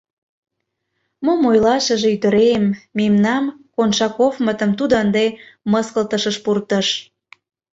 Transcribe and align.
—Мом 1.25 1.41
ойлашыже, 1.49 2.07
ӱдырем... 2.15 2.63
мемнам, 2.97 3.45
Коншаковмытым, 3.75 4.71
тудо 4.79 4.93
ынде 5.03 5.25
мыскылтышыш 5.71 6.37
пуртыш. 6.43 6.87